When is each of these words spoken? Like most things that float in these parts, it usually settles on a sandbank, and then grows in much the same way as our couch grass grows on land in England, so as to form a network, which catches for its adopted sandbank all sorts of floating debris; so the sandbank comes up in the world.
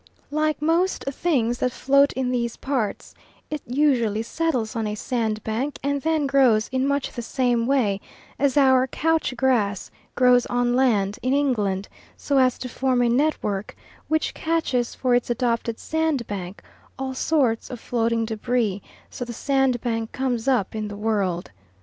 Like 0.31 0.63
most 0.63 1.03
things 1.03 1.59
that 1.59 1.71
float 1.71 2.11
in 2.13 2.31
these 2.31 2.57
parts, 2.57 3.13
it 3.51 3.61
usually 3.67 4.23
settles 4.23 4.75
on 4.75 4.87
a 4.87 4.95
sandbank, 4.95 5.77
and 5.83 6.01
then 6.01 6.25
grows 6.25 6.69
in 6.69 6.87
much 6.87 7.11
the 7.11 7.21
same 7.21 7.67
way 7.67 8.01
as 8.39 8.57
our 8.57 8.87
couch 8.87 9.35
grass 9.37 9.91
grows 10.15 10.47
on 10.47 10.75
land 10.75 11.19
in 11.21 11.33
England, 11.35 11.87
so 12.17 12.39
as 12.39 12.57
to 12.57 12.67
form 12.67 13.03
a 13.03 13.09
network, 13.09 13.75
which 14.07 14.33
catches 14.33 14.95
for 14.95 15.13
its 15.13 15.29
adopted 15.29 15.77
sandbank 15.79 16.63
all 16.97 17.13
sorts 17.13 17.69
of 17.69 17.79
floating 17.79 18.25
debris; 18.25 18.81
so 19.11 19.23
the 19.23 19.33
sandbank 19.33 20.11
comes 20.11 20.47
up 20.47 20.73
in 20.75 20.87
the 20.87 20.97
world. 20.97 21.51